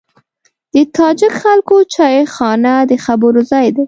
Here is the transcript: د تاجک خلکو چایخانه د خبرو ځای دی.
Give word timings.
د 0.73 0.75
تاجک 0.95 1.33
خلکو 1.41 1.75
چایخانه 1.93 2.73
د 2.89 2.91
خبرو 3.05 3.41
ځای 3.51 3.67
دی. 3.75 3.79